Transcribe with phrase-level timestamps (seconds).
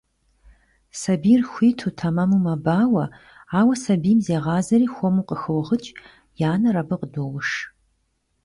[1.01, 3.05] Сабийр хуиту, тэмэму мэбауэ,
[3.59, 5.93] ауэ сабийм зегъазэри хуэму къыхогъыкӀ,
[6.41, 7.49] и анэр абы къыдоуш.